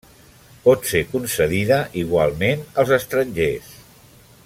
Pot 0.63 0.87
ser 0.91 1.01
concedida 1.11 1.77
igualment 2.05 2.65
als 2.85 2.95
estrangers. 3.01 3.69